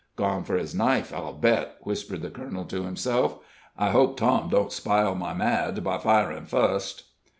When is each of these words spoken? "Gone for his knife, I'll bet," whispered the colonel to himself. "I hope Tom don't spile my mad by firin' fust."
"Gone 0.15 0.43
for 0.45 0.57
his 0.57 0.73
knife, 0.73 1.13
I'll 1.13 1.31
bet," 1.33 1.75
whispered 1.81 2.23
the 2.23 2.31
colonel 2.31 2.65
to 2.65 2.81
himself. 2.85 3.37
"I 3.77 3.91
hope 3.91 4.17
Tom 4.17 4.49
don't 4.49 4.71
spile 4.71 5.13
my 5.13 5.35
mad 5.35 5.83
by 5.83 5.99
firin' 5.99 6.45
fust." 6.47 7.03